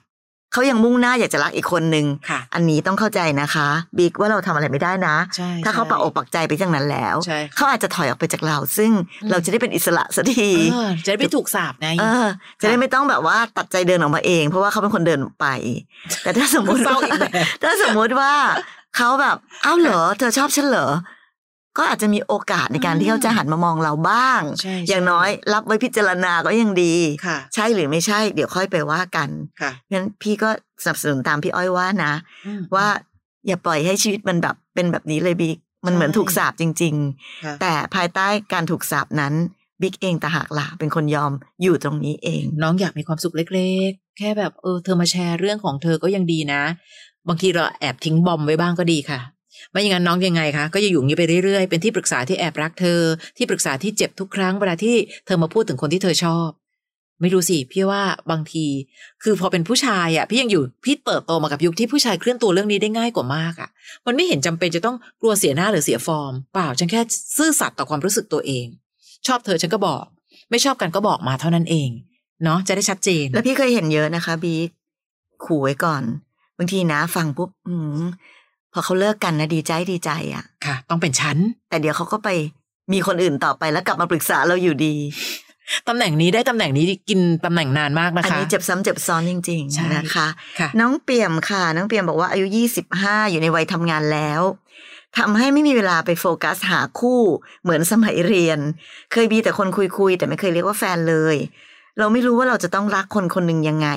[0.52, 3.68] เขายังมุ่งหน้าอยากจะรักอีกคนนึงค่ะอันนี้ต้องเข้าใจนะคะ
[3.99, 8.90] บิ๊กว่าเราทำอะไรไม่ได้นะใช่ถ้าเขาใช่ปักอกปักใจไปอย่างนั้นแล้วใช่ค่ะเขาอาจจะถอยออกไปจากเรา ซึ่ง
[9.23, 12.26] อืมเราจะได้เป็นอิสระสักทีเออจะได้ไม่ถูกสาบไงเออ
[12.61, 15.47] จะได้ไม่ต้องแบบว่าตัดใจเดินออกมาเอง เพราะว่าเขาเป็นคนเดินออกไป
[16.23, 17.32] แต่ถ้าสมมติเศร้าว่าอีกแบบ
[17.62, 18.32] ถ้าสมมติว่า
[18.97, 20.88] เขาแบบอ้าวเหรอเธอชอบฉันเหรอ
[21.79, 26.95] ก็อาจจะมีโอกาสในการที่เขาจะหันมามองเราบ้างใช่อย่างน้อยรับไว้พิจารณาก็ยังดี
[27.26, 29.29] ค่ะใช่หรือไม่ใช่ เดี๋ยวค่อยไปว่ากัน
[29.61, 30.50] ค่ะงั้นพี่ก็
[30.85, 32.12] สนับสนุนตามพี่อ้อยว่านะ
[32.47, 32.87] อืมว่า
[33.47, 36.95] อย่าปล่อยให้ชีวิตมันแบบเป็นแบบนี้เลยบิ๊กมันเหมือนใช่ถูกสาปจริง
[37.45, 39.35] ค่ะๆแต่ภายใต้การถูกสาปนั้น
[39.83, 46.62] บิ๊กเองต่างหากล่ะเป็นคนยอมอยู่ตรงนี้เอง น้องอยากมีความสุขเล็ก ๆ แค่แบบเออเธอมาแชร์เรื่องของเธอก็ยังดีนะ
[47.29, 49.21] บางทีเราแอบทิ้งบอมไว้บ้างก็ดีค่ะ
[49.71, 53.00] ไม่อย่างนั้นน้องยังไงคะก็จะอยู่อย่างนี้ไปเรื่อยๆ เป็นที่ปรึกษาที่แอบรักเธอ
[53.37, 56.49] ที่ปรึกษาที่เจ็บทุกครั้งเวลาที่เธอมาพูดถึงคนที่เธอชอบ
[57.21, 58.66] ไม่รู้สิพี่ว่าบางที
[59.23, 63.71] คือพอเป็นผู้ชายอะพี่ยังอยู่พี่เติบโตมากับยุคที่ผู้ชายเคลื่อนตัวเรื่องนี้ได้ง่ายกว่ามากอะ
[64.07, 67.00] มันไม่เห็นจำเป็นจะต้องกลัวเสียหน้าหรือเสียฟอร์ม เปล่าฉันแค่
[67.37, 68.66] ซื่อสัตย์ต่อความรู้สึกตัวเอง
[69.26, 70.04] ชอบเธอฉันก็บอก
[70.50, 71.90] ไม่ชอบกันก็บอกมาเท่านั้นเอง
[72.45, 74.69] เนาะจะได้ชัดเจน แล้วพี่เคยเห็นเยอะนะคะบิ๊ก
[75.45, 76.02] ขู่ไว้ก่อน
[76.59, 77.75] บางทีนะฟังปุ๊บอื
[78.73, 81.37] พอเขาเลิกกันนะดีใจดีใจอะ่ะ ค่ะ ต้องเป็นฉัน
[81.69, 82.29] แต่เดี๋ยวเขาก็ไป
[82.93, 84.95] มีคนอื่นต่อไปแล้วกลับมาปรึกษาเราอยู่ดี
[85.88, 90.26] ตำแหน่งนี้ได้ตำแหน่งนี้กินตำแหน่งนานมากนะอันคะนี้เจ็บซ้ำเจ็บซ้อนจริงใช่ๆนะคะ
[90.58, 94.43] ค่ะน้องเปี่ยมค่ะ น้องเปี่ยมบอกว่าอายุยี่สิบห้าอยู่ในวัยทำงานแล้ว
[95.19, 97.21] ทำให้ไม่มีเวลาไปโฟกัสหาคู่
[97.63, 98.58] เหมือนสมัยเรียน
[99.13, 101.37] เคยมีแต่คนคุยๆแต่ไม่เคยเรียกว่าแฟนเลย
[101.99, 103.89] เราไม่รู้ว่าเราจะต้องรักคนคนหนึ่งยังไง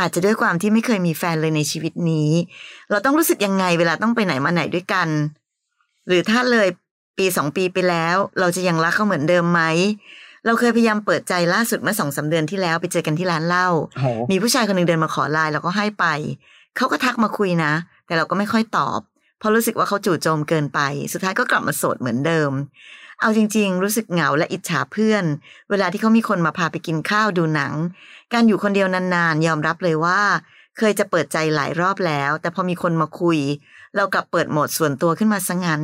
[0.00, 2.30] อาจจะด้วยความที่ไม่เคยมีแฟนเลยในชีวิตนี้
[2.90, 5.08] เราต้องรู้สึกยังไงเวลาต้องไปไหนมาไหนด้วยกัน
[6.08, 6.68] หรือถ้าเลย
[7.18, 9.62] ปีสองปีไปแล้ว เราจะยังรักเขาเหมือนเดิมไหม
[10.46, 16.06] เราเคยพยายามเปิดใจล่าสุดเมื่อสองสาเดือนที่แล้วไปเจอกันที่ร้านเหล้าโอ้โหมีผู้ชายคนหนึ่งเดินมาขอไลน์เราก็ให้ไป
[16.76, 17.72] เขาก็ทักมาคุยนะ
[18.06, 19.00] แต่เราก็ไม่ค่อยตอบ
[19.38, 20.80] เพราะรู้สึกว่าเขาจู่โจมเกินไป
[21.12, 22.50] สุดท้ายก็กลับมาโสดเหมือนเดิม
[23.20, 25.24] เอาจริง ๆ รู้สึกเหงาและอิจฉาเพื่อน
[25.70, 27.72] เวลาที่เขามีคนมาพาไปกินข้าวดูหนัง
[28.32, 30.20] การอยู่คนเดียวนานๆ ยอมรับเลยว่า
[30.78, 33.38] เคยจะเปิดใจหลายรอบแล้ว แต่พอมีคนมาคุย
[33.96, 35.82] เรากลับเปิดโหมดส่วนตัวขึ้นมาซะงั้น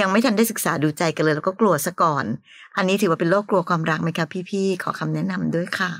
[0.00, 2.24] ยังไม่ทันได้ศึกษาดูใจกันเลย แล้วก็กลัวซะก่อน
[2.76, 5.90] อันนี้ถือว่าเป็นโรคกลัวความรักไหมคะพี่ๆขอคำแนะนำด้วยค่ะ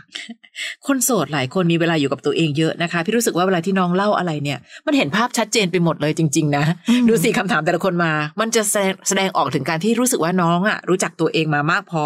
[0.87, 12.05] คนโสดหลายคนมีเวลาอยู่กับตัวเองเยอะนะคะ พี่รู้สึกว่าเวลาที่น้องเล่าอะไรเนี่ย มันเห็นภาพชัดเจนไปหมดเลยจริง ๆ นะอืมดูสิคำถามแต่ละคนมา มันจะแสดงแสดงออกถึงการที่รู้สึกว่าน้องอะรู้จักตัวเองมามากพอ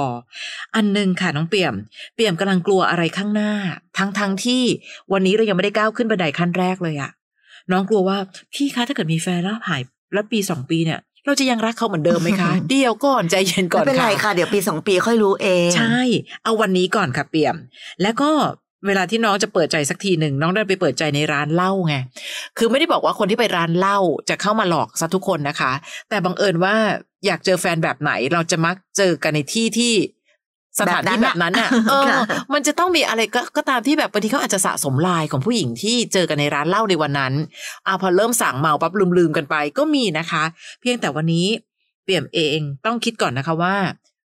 [0.74, 1.74] อันหนึ่งค่ะน้องเปี่ยม
[2.14, 3.52] เปี่ยมกำลังกลัวอะไรข้างหน้า
[3.98, 4.62] ทั้งทั้งที่
[5.12, 7.10] วันนี้เรายังไม่ได้ก้าวขึ้นบันไดขั้นแรกเลยอะ
[7.72, 8.18] น้องกลัวว่า
[8.54, 16.00] พี่คะถ้าเกิดมีแฟนแล้วหายแล้วปีสองปีเนี่ย เราจะยังรักเขาเหมือนเดิมไหมคะ เดี๋ยวก่อนใจเย็นก่อนไม่เป็นไรค่ะค่ะ เดี๋ยวปีสองปีค่อยรู้เอง ใช่
[16.44, 17.56] เอาวันนี้ก่อนค่ะเปี่ยม
[18.02, 18.30] แล้วก็
[18.86, 21.94] เวลาที่น้องจะเปิดใจสักทีหนึ่งน้องได้ไปเปิดใจในร้านเหล้าไง
[22.58, 25.72] คือไม่ได้บอกว่าคนที่ไปร้านเหล้าจะเข้ามาหลอกซะทุกคนนะคะ
[26.08, 26.74] แต่บังเอิญว่า
[27.26, 29.92] อยากเจอแฟนแบบไหนเราจะมักเจอกันในที่ที่
[30.80, 32.20] สถานที่แบแบบบนั้นั้นนอะน่ะเออค่ะ
[32.52, 37.32] มันจะต้องมีอะไรก็ก็ตามที่แบบบางทีเขาอาจจะสะสมลายของผู้หญิงที่เจอกันในร้านเหล้าในวันนั้น
[37.86, 40.44] อ่าพอเริ่มสั่งเมาปั๊บลืมๆกันไปก็มีนะคะ
[40.80, 41.46] เพียงแต่วันนี้
[42.04, 43.76] เปี่ยมเองต้องคิดก่อนนะคะว่า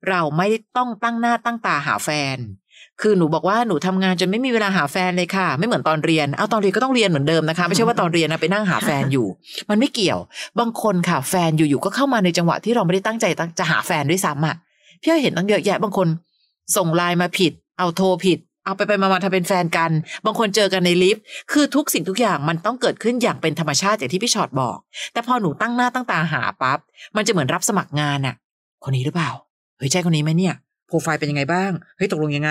[0.08, 2.36] เราไม่ได้ต้องตั้งหน้าตั้งตาหาแฟน
[3.02, 9.26] คือหนูบอกว่าหนูทำงานจนไม่มีเวลาหาแฟนเลยค่ะ ไม่เหมือนตอนเรียนเอาตอนเรียนก็ต้องเรียนเหมือนเดิมนะคะ ไม่ใช่ว่าตอนเรียนนะไปนั่งหาแฟนอยู่
[9.70, 10.18] มันไม่เกี่ยว
[10.58, 14.56] บางคนค่ะ แฟนอยู่ๆก็เข้ามาในจังหวะที่เราไม่ได้ตั้งใจตั้งจะหาแฟนด้วยซ้ำอะ
[15.02, 16.08] พี่อ้อยเห็นตั้งเยอะแยะบางคน
[16.76, 19.90] ส่งไลน์มาผิด เอาโทรผิด เอาไปไปมามาทำเป็นแฟนกัน
[20.24, 24.78] บางคนเจอกันในลิฟต์คือทุกสิ่งทุกอย่างมันต้องเกิดขึ้นอย่างเป็นธรรมชาติอย่างที่พี่ชอตบอก
[25.12, 26.78] แต่พอหนูตั้งหน้าตั้งตาหาปั๊บ
[27.16, 28.34] มันจะเหมือนรับสมัครงานอะ
[28.84, 29.30] คนนี้หรือเปล่า
[29.78, 30.54] เฮ้ยใช่คนนี้ไหมเนี่ย
[30.86, 32.50] โปรไฟล์เป็นยังไงบ้างเฮ้ยตกลงยังไง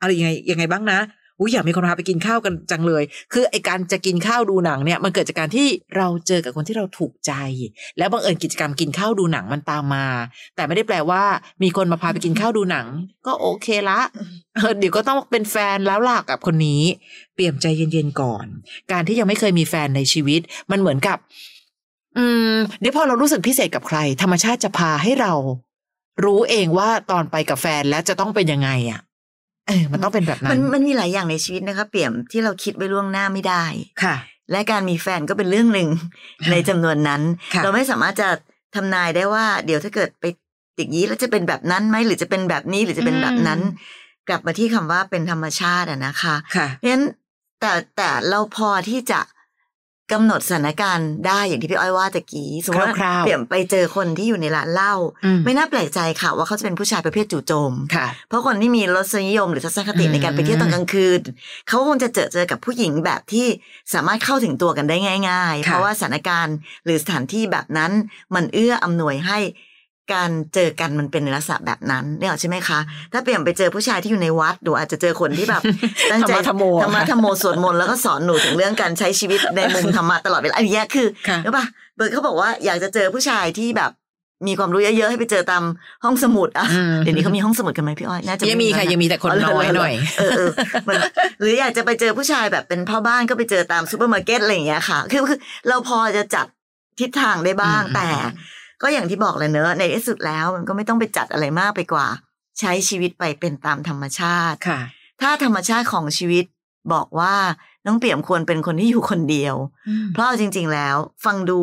[0.00, 0.98] อะไรยังไงยังไงบ้างนะ
[1.40, 7.32] อุ้ยอยากมีคนพาไปกินข้าวกันจังเลย คือไอการจะกินข้าวดูหนังเนี่ยมันเกิดจากการที่เราเจอกับคนที่เราถูกใจ
[7.98, 10.06] แล้วบังเอิญกิจกรรมกินข้าวดูหนังมันตามมา
[10.56, 11.22] แต่ไม่ได้แปลว่า
[11.62, 12.86] มีคนมาพาไปกินข้าวดูหนัง
[13.26, 14.00] ก็โอเคละ
[14.78, 16.82] เดี๋ยวก็ต้องเป็นแฟนแล้วล่ะกับคนนี้
[17.34, 18.46] เปลี่ยมใจเย็นๆก่อน
[18.92, 21.18] การที่ยังไม่เคยมีแฟนในชีวิต มันเหมือนกับ
[22.16, 25.32] อืมเดี๋ยวพอเรารู้สึกพิเศษกับใคร ธรรมชาติจะพาให้เรา
[26.24, 29.00] รู้เองว่าตอนไปกับแฟนแล้วจะต้องเป็นยังไงอะ
[29.68, 33.64] เออมันต้องเป็นแบบนั้มันนมันมีหลายอย่างในชีวิตนะคะเปี่ยมที่เราคิดไว้ล่วงหน้าไม่ได้
[34.02, 34.16] ค่ะ
[34.52, 35.88] และการมีแฟนก็เป็นเรื่องหนึ่ง
[36.50, 37.22] ในจำนวนนั้น
[37.54, 38.28] ค่ะเราไม่สามารถจะ
[38.74, 40.24] ทำนายได้ว่า เดี๋ยวถ้าเกิดไป
[40.78, 43.60] ติดยี้แล้วจะเป็นแบบนั้นไหมหรือจะเป็นแบบนี้หรือจะเป็นแบบนั้น
[44.28, 47.04] กลับมาที่คำว่าเป็นธรรมชาติอะนะคะค่ะเพราะฉะนั้น
[47.60, 49.20] แต่แต่เราพอที่จะ
[50.12, 54.94] กำหนดสถานการณ์ได้อย่างที่พี่อ้อยว่าตะกี้สมมติว่าคร่าวๆเปลี่ยนไปเจอคนที่อยู่ในร้านเหล้า
[55.24, 61.20] อืมไม่น่าแปลกใจค่ะ ว่าเขาจะเป็นผู้ชายประเภทจู่โจมค่ะเพราะคนที่มีรสนิยมหรือทัศนคติอืมในการไปเที่ยวตอนกลางคืน
[61.68, 63.46] เขาคงจะเจอเจอกับผู้หญิงแบบที่
[63.94, 64.96] สามารถเข้าถึงตัวกันได้
[65.30, 67.92] ง่าย ๆ เพราะว่าสถานการณ์หรือสถานที่แบบนั้น
[68.34, 69.38] มันเอื้ออำนวยให้
[70.12, 72.78] การเจอกันมันเป็นในลักษณะแบบนั้นเนี่ยใช่ไหมคะ
[73.12, 75.62] ถ้าเปลี่ยนไปเจอผู้ชายที่อยู่ในวัดหนูอาจจะเจอคนที่แบบ
[76.10, 81.64] ตั้งใจธรรมะธรรมโมธรรมะธรรมโมสวดมนต์แล้วก็สอนหนูถึงเรื่องการใช้ชีวิตในมุมธรรมะตลอดเวลาอันเนี้ยคือค่ะรู้ป่ะ
[81.96, 83.92] เบิร์ดเขาบอกว่าอยากจะเจอผู้ชายที่แบบ
[84.46, 85.64] มีความรู้เยอะๆให้ไปเจอตาม
[86.04, 90.50] ห้องสมุดอะอืมเดี๋ยวนี้เขามีห้องสมุดกันไหมพี่อ้อยน่าจะยังมีค่ะยังมีแต่คนน้อยหน่อยเออเออ
[90.88, 90.96] มัน
[91.40, 96.46] หรืออยากจะไปเจอผู้ชายแบบเป็นพ่อบ้านก็ไปเจอตามซูเปอร์มาร์เก็ตอะไรอย่างเงี้ยค่ะ คือคือเราพอจะจัด
[97.00, 98.08] ทิศทางได้บ้างอืมแต่
[98.82, 102.06] ก็อย่างที่บอกเลยเนอะในที่สุดแล้วมันก็ไม่ต้องไปจัดอะไรมากไปกว่า
[102.60, 104.80] ใช้ชีวิตไปเป็นตามธรรมชาติค่ะ
[105.20, 106.44] ถ้าธรรมชาติของชีวิต
[106.92, 107.34] บอกว่า
[107.86, 109.54] น้องเปี่ยมควรเป็นคนที่อยู่คนเดียว
[110.12, 111.60] เพราะเอาจริง ๆ แล้ว ฟังดู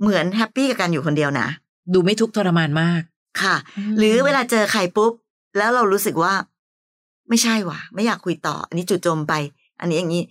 [0.00, 1.48] เหมือนแฮปปี้กับการอยู่คนเดียวนะ
[1.94, 3.02] ดูไม่ทุกข์ทรมานมาก
[3.42, 3.56] ค่ะ
[3.98, 5.12] หรือเวลาเจอใครปุ๊บ
[5.58, 6.34] แล้วเรารู้สึกว่า
[7.28, 9.34] ไม่ใช่ว่ะ ไม่อยากคุยต่อ อันนี้จุดจมไป
[9.80, 10.24] อันนี้อย่างนี้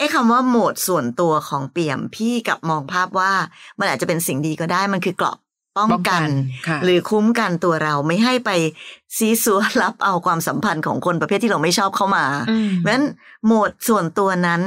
[0.00, 3.32] ไอ้คำว่าโหมดส่วนตัวของเปี่ยมพี่กลับมองภาพว่า
[3.78, 5.36] มันอาจจะเป็นสิ่งดีก็ได้มันคือเกราะ
[5.76, 6.30] ป้องป้องกักันน
[6.68, 8.50] ค่ะหรือคุ้มกันตัวเราไม่ให้ไป
[9.16, 13.06] ซีซัวรับเอาความสัมพันธ์ของคนประเภทที่เราไม่ชอบเข้ามาอืมเพราะฉะนั้น
[13.46, 14.60] โหมดส่วนตัวนั้น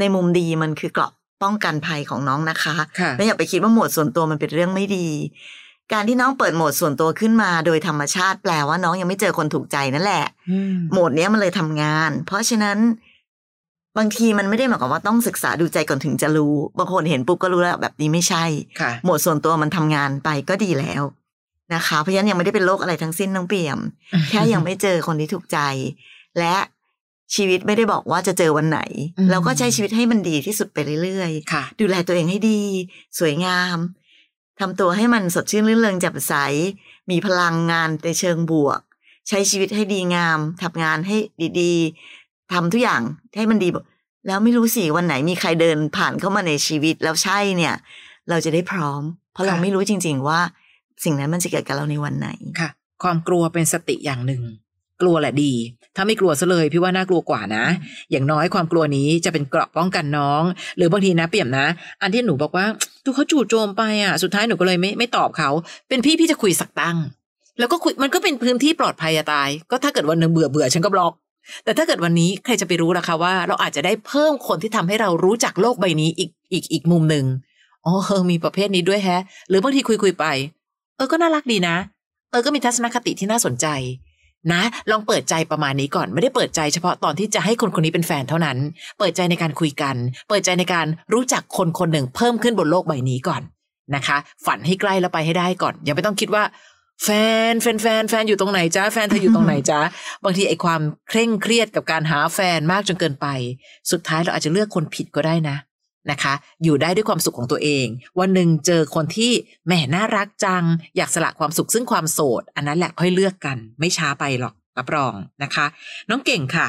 [0.00, 5.08] ในมุมดีมันคือเกราะป้องกันภัยของน้องนะคะค่ะไม่อย่าไปคิดว่าโหมดส่วนตัวมันเป็นเรื่องไม่ดี
[5.92, 12.78] การที่น้องเปิดโหมดส่วนตัวขึ้นมา โดยธรรมชาติแปลว่าน้องยังไม่เจอคนถูกใจนั่นแหละอืมโหมดเนี้ยมันเลยทำงาน เพราะฉะนั้น
[13.98, 18.44] บางทีมันไม่ได้หมายความว่าต้องศึกษาดูใจก่อนถึงจะรู้ บางคนเห็นปุ๊บก็รู้แล้วแบบนี้ไม่ใช่
[18.80, 21.02] ค่ะโหมดส่วนตัวมันทำงานไปก็ดีแล้ว
[21.74, 23.78] นะคะ เพราะฉะนั้นยังไม่ได้เป็นโรคอะไรทั้งสิ้นน้องเปี่ยม
[24.28, 25.58] แค่ยังไม่เจอคนที่ถูกใจ
[26.38, 26.54] และ
[27.34, 28.80] ชีวิตไม่ได้บอกว่าจะเจอวันไหน
[29.18, 32.60] อืมเราก็ใช้ชีวิตให้มันดีที่สุดไปเรื่อยๆค่ะดูแลตัวเองให้ดี
[33.18, 33.76] สวยงาม
[34.60, 36.34] ทำตัวให้มันสดชื่นรื่นเริงแจ่มใส
[37.10, 38.80] มีพลังงานในเชิงบวก
[39.28, 41.16] ใช้ชีวิตให้ดีงามทำงานให้
[41.60, 43.02] ดีๆ ทำทุกอย่าง
[43.36, 43.84] ให้มันดีหมด
[44.26, 47.74] แล้วไม่รู้สิวันไหนมีใครเดินผ่านเข้ามาในชีวิตแล้วใช่เนี่ย
[48.30, 49.02] เราจะได้พร้อม
[49.32, 50.40] เพราะเราค่ะไม่รู้จริง ๆ ว่า
[51.04, 52.28] สิ่งนั้นมันจะเกิดกับเราในวันไหน
[52.60, 52.70] ค่ะ
[53.02, 54.42] ความกลัวเป็นสติอย่างหนึ่ง
[55.02, 55.52] กลัวแหละดี
[55.96, 57.64] ถ้าไม่กลัวซะเลยพี่ว่าน่ากลัวกว่านะ
[58.10, 60.42] อย่างน้อยความกลัวนี้จะเป็นเกราะป้องกันน้อง
[60.76, 61.66] หรือบางทีนะเปี่ยมนะ
[62.02, 62.66] อันที่หนูบอกว่า
[63.04, 65.50] ดูเขาจู่โจมไปอะสุดท้ายหนูก็เลยไม่ไม่ตอบเขา
[65.88, 66.96] เป็นพี่พี่จะคุยสักตั้ง
[67.58, 71.12] แล้วก็คุยมันก็เป็นพื้นที่ปลอดภัยอะตาย ก็ถ้าเกิดวันหนึ่งเบื่อเบื่อฉันก็บล็อก
[71.64, 77.24] แต่ถ้าเกิดวันนี้ใครจะไปรู้ล่ะคะว่า เราอาจจะได้เพิ่มคนที่ทำให้เรารู้จักโลกใบนี้อีกอีกอีกมุมหนึ่ง
[77.86, 80.24] อ๋อเออมีประเภทนี้ด้วยแฮะ หรือบางทีคุยคุยไป
[80.96, 81.76] เออก็น่ารักดีนะ
[82.30, 83.66] เออก็มีทัศนคติที่น่าสนใจ
[84.52, 88.58] นะ ลองเปิดใจประมาณนี้ก่อนไม่ได้เปิดใจเฉพาะตอนที่จะให้คนคนนี้เป็นแฟนเท่านั้น
[88.98, 89.96] เปิดใจในการคุยกัน
[90.28, 93.42] เปิดใจในการรู้จักคนคนหนึ่งเพิ่มขึ้นบนโลกใบนี้ก่อน
[93.94, 96.42] นะคะ ฝันให้ใกล้แล้วไปให้ได้ก่อน อย่าไม่ต้องคิดว่า
[97.02, 97.08] แฟ
[97.50, 99.80] นแฟนแฟนแฟนอยู่ตรงไหนจ้าแฟนเธออยู่ตรงไหนจ้า
[100.24, 103.26] บางทีไอ้ความเคร่งเครียดกับการหาแฟนมากจนเกินไป
[103.90, 105.56] สุดท้ายเราอาจจะเลือกคนผิดก็ได้นะ
[106.10, 107.86] นะคะ อยู่ได้ด้วยความสุขของตัวเอง
[108.18, 109.32] วันหนึ่งเจอคนที่
[109.66, 110.64] แหมน่ารักจัง
[110.96, 115.66] อยากสละความสุขซึ่งความโสด อันนั้นแหละค่อยเลือกกัน ไม่ช้าไปหรอกรับรองนะคะ
[116.10, 116.68] น้องเก่งค่ะ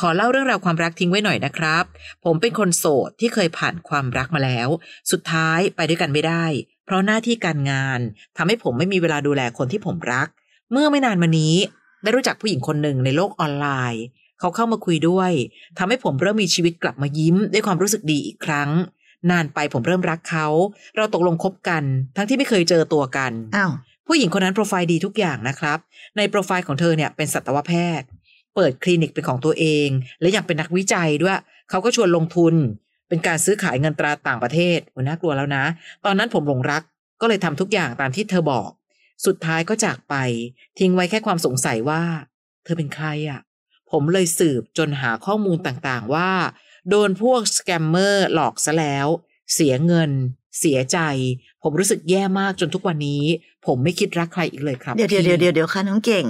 [0.00, 1.84] ขอเล่าเรื่องราวความรักทิ้งไว้หน่อยนะครับ
[2.24, 4.68] ผมเป็นคนโสดที่เคยผ่านความรักมาแล้ว
[5.12, 6.44] สุดท้ายไปด้วยกันไม่ได้
[6.84, 8.00] เพราะหน้าที่การงาน
[8.36, 10.28] ทำให้ผมไม่มีเวลาดูแลคนที่ผมรัก
[10.72, 11.54] เมื่อไม่นานมานี้
[12.02, 14.04] ได้รู้จักผู้หญิงคนหนึ่งในโลกออนไลน์
[14.40, 15.32] เขาเข้ามาคุยด้วย
[15.78, 18.70] ทำให้ผมเริ่มมีชีวิตกลับมายิ้มด้วยความรู้สึกดีอีกครั้ง
[19.30, 20.46] นานไปผมเริ่มรักเขา
[20.96, 21.82] เราตกลงคบกัน
[22.16, 23.72] ทั้งที่ไม่เคยเจอตัวกันอ้าว
[24.06, 25.78] ผู้หญิงคนนั้นโปรไฟล์ดีทุกอย่างนะครับ
[26.16, 28.08] ในโปรไฟล์ของเธอเนี่ยเป็นสัตวแพทย์
[28.54, 29.88] เปิดคลินิกเป็นของตัวเอง
[30.20, 31.38] และยังเป็นนักวิจัยด้วย
[31.70, 32.54] เขาก็ชวนลงทุน
[33.14, 35.64] เป็นการซื้อขายเงินตราต่างประเทศโอ้น่ากลัวแล้วนะ
[36.04, 36.82] ตอนนั้นผมหลงรัก
[37.20, 38.70] ก็เลยทำทุกอย่างตามที่เธอบอก
[39.26, 40.14] สุดท้ายก็จากไป
[40.78, 42.02] ทิ้งไว้แค่ความสงสัยว่า
[42.64, 43.40] เธอเป็นใครอะ่ะ
[43.90, 46.30] ผมเลยสืบจนหาข้อมูลต่างๆว่า
[46.88, 49.06] โดนพวก scammer หลอกซะแล้ว
[49.52, 50.10] เสียเงิน
[50.60, 50.98] เสียใจ
[51.62, 53.22] ผมรู้สึกแย่มากจนทุกวันนี้
[53.66, 56.24] ผมไม่คิดรักใครอีกเลยครับ เดี๋ยวเดี๋ยวพี่เดี๋ยวเดี๋ยวเดี๋ยวค่ะน้องเก่ง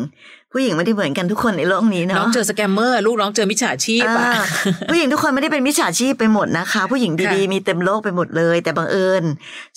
[0.53, 4.47] ผู้หญิงไม่ได้เหมือนกันทุกคนในโลกนี้น้องเนาะเจอ scammer ลูกน้องเจอมิจฉาชีพอ่าอะ
[4.91, 9.25] ผู้หญิงทุกคนไม่ได้เป็นมิจฉาชีพไปหมดนะคะ ผู้หญิงดีค่ะๆมีเต็มโลกไปหมดเลย แต่บังเอิญ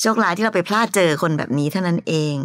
[0.01, 2.35] โชคร้ายที่เราไปพลาดเจอคนแบบนี้เท่านั้นเอง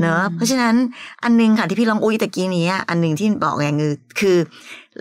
[0.00, 0.74] เนอะเพราะฉะนั้น
[1.22, 4.38] อันหนึงค่ะที่พี่ลองอุ้ยตะกี้นี้อะอันหนึ่งที่บอกอย่างคือคือ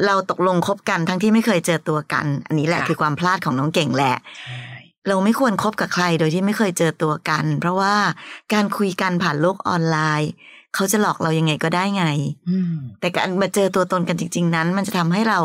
[0.05, 4.15] เราตกลงคบกันทั้งที่ไม่เคยเจอตัวกัน อันนี้แหละค่ะคือความพลาดของน้องเก่งแหละ
[5.07, 7.95] เราไม่ควรคบกับใครโดยที่ไม่เคยเจอตัวกัน เพราะว่า
[8.53, 10.31] การคุยกันผ่านโลกออนไลน์
[10.75, 12.05] เขาจะหลอกเรายังไงก็ได้ไง
[12.49, 15.39] อืมแต่การมาเจอตัวตนกันจริง ๆ นั้น มันจะทำให้เรา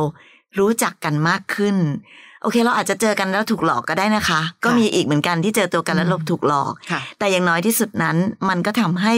[0.58, 1.76] รู้จักกันมากขึ้น
[2.42, 8.16] โอเค เราอาจจะเจอกันแล้วถูกหลอกก็ได้นะคะ ก็มีอีกเหมือนกันที่เจอตัวกันแล้วอืมลบถูกหลอกค่ะแต่อย่างน้อยที่สุดนั้น
[8.48, 9.14] มันก็ทำให้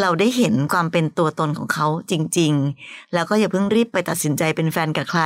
[0.00, 5.22] เราได้เห็นความเป็นตัวตนของเขาจริง ๆ แล้วก็อย่าเพิ่งรีบไปตัดสินใจเป็นแฟนกับใคร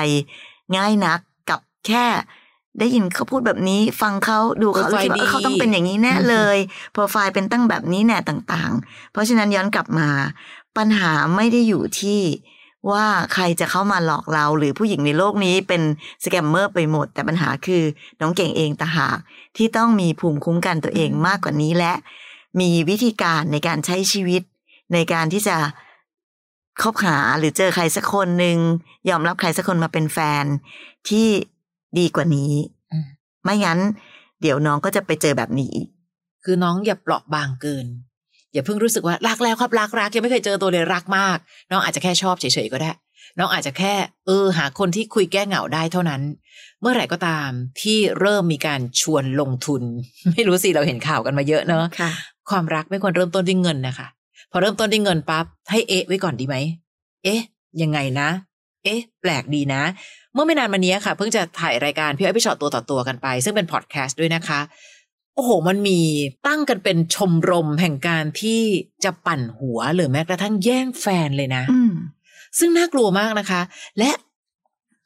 [0.76, 2.06] ง่ายนักกับแค่
[2.78, 6.58] ได้ยินเขาพูดแบบนี้ ฟังเขาดูเขาโปรไฟล์คิดว่าเออดีเขาต้องเป็นอย่างนี้แน่เลย
[6.92, 10.08] โปรไฟล์เป็นตั้งแบบนี้แน่ต่าง ๆ เพราะฉะนั้นย้อนกลับมา
[10.76, 12.20] ปัญหาไม่ได้อยู่ที่
[12.90, 15.82] ว่าใครจะเข้ามาหลอกเราหรือผู้หญิงในโลกนี้เป็น
[16.24, 17.82] สแกมเมอร์ไปหมด แต่ปัญหาคือ
[18.20, 19.16] น้องเก่งเองต่างหาก
[19.56, 21.92] ที่ต้องมีภูมิคุ้มกันตัวเองมากกว่านี้และ
[22.60, 24.42] มีวิธีการในการใช้ชีวิต
[24.92, 25.56] ในการที่จะ
[26.82, 28.58] คบหาหรือเจอใครสักคนหนึ่ง
[29.08, 30.44] ยอมรับใครสักคนมาเป็นแฟน
[31.08, 31.28] ที่
[31.98, 32.52] ดีกว่านี้
[32.92, 33.06] อืม
[33.44, 33.78] ไม่งั้น
[34.42, 35.88] เดี๋ยวน้องก็จะไปเจอแบบนี้อีก
[36.44, 37.86] คือน้องอย่าเปราะบางเกิน
[38.52, 41.38] อย่าเพิ่งรู้สึกว่ารักแล้วครับรักรักยังไม่เคยเจอตัวเลยรักมาก
[41.70, 42.90] น้องอาจจะแค่ชอบเฉยๆก็ได้
[43.38, 43.94] น้องอาจจะแค่
[44.26, 46.22] เออ หาคนที่คุยแก้เหงาได้เท่านั้น
[46.80, 47.48] เมื่อไหร่ก็ตาม
[47.80, 49.82] ที่เริ่มมีการชวนลงทุน
[50.32, 52.10] ไม่รู้สิเราเห็นข่าวกันมาเยอะเนอะค่ะ
[52.50, 54.08] ความรักไม่ควรเริ่มต้นด้วยเงินนะคะ
[54.50, 56.56] พอเริ่มต้นด้วยเงินปั๊บให้เอ๊ะไว้ก่อนดีไหม
[57.24, 57.40] เอ๊ะ
[57.82, 58.28] ยังไงนะ
[58.84, 59.82] เอ๊ะ แปลกดีนะ
[60.34, 64.60] เมื่อไม่นานมานี้ค่ะ เพิ่งจะถ่ายรายการพี่อ้อยพี่ชอตตัวต่อตัวกันไป ซึ่งเป็นพอดแคสต์ด้วยนะคะ
[65.34, 66.00] โอ้โห มันมี
[66.46, 68.62] ตั้งกันเป็นชมรมแห่งการที่
[69.04, 71.94] จะปั่นหัวหรือแม้กระทั่งแย่งแฟนเลยนะอืม
[72.58, 73.60] ซึ่งน่ากลัวมากนะคะ
[73.98, 74.10] และ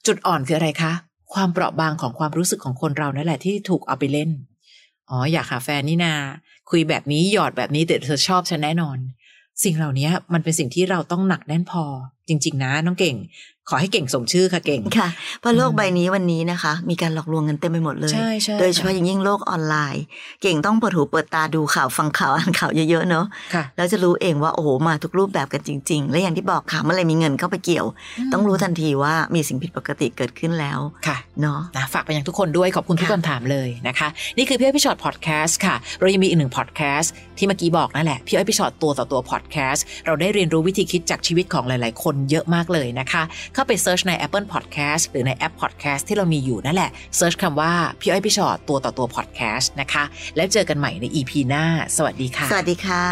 [0.07, 0.93] จุดอ่อนคืออะไรคะ
[1.35, 4.31] ความเปราะบางของความรู้สึกของคนเรานั่นแหละที่ถูกเอาไปเล่น
[5.11, 6.15] อ๋ออยากหาแฟนนี่นา
[6.71, 8.99] คุยแบบนี้หยอดแบบนี้แต่เธอชอบฉันแน่นอน
[9.65, 11.85] สิ่งเหล่านี้มันเป็นสิ่งที่เราต้องหนักแน่นพอ
[12.29, 13.17] จริง ๆ นะน้องเก่ง
[13.69, 15.09] ขอให้เก่งสมชื่อค่ะเก่งค่ะ
[15.41, 20.05] เพราะโลกอืมใบนี้วันนี้นะคะ มีการหลอกลวงกันเต็มไปหมดเลยใช่ใช่โดยเฉพาะอย่างยิ่งโลกออนไลน์
[20.43, 27.87] เก่งต้องเปิดหูเปิดตาดูข่าวฟังข่าวอ่านข่าวเยอะๆเนอะค่ะแล้วจะรู้เองว่าโอ้โหมาทุกรูปแบบกันจริง ๆ และอย่างที่บอกค่ะเมื่อไหรมีเงินเข้าไปเกี่ยว
[28.33, 43.23] ต้องรู้ทันทีว่ามีสิ่งผิดปกติเกิดขึ้นแล้วค่ะเนาะนะฝากไปยังทุกคนด้วยขอบคุณทุกค่ะคำถามเลยนะคะ นี่คือพี่อ้อยพี่ชอตพอดแคสต์ค่ะเรายังมีอีกหนึ่งพอดแคสต์ที่เมื่อกี้บอกนั่นแหละพี่อ้อยพี่ชอตตัวต่อตัวพอดแคสต์เราได้เรียนรู้วิธีคิดจากชีวิตของหลาย ๆ คนเยอะมากเลยนะคะ
[43.59, 50.05] เข้าไป search ใน Apple Podcast หรือในแอป Podcast ที่เรามีอยู่นั่นแหละ search คำว่าพี่อ้อยพี่ฉอดตัวต่อตัวพอดแคสต์นะคะ
[50.37, 51.65] แล้วเจอกันใหม่ใน EP หน้า
[51.97, 53.05] สวัสดีค่ะ สวัสดีค่ะ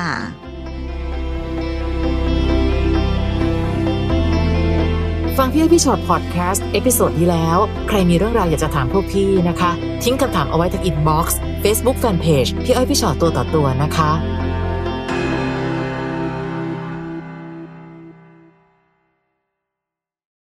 [5.37, 9.71] ฟังพี่อ้อยพี่ฉอด podcast episode ที่แล้ว ใครมีเรื่องราวอยากจะถามพวกพี่นะคะ
[10.05, 14.11] ทิ้งคำถามเอาไว้ที่ inbox Facebook fanpage พี่อ้อยพี่ฉอดตัวต่อตัวนะคะ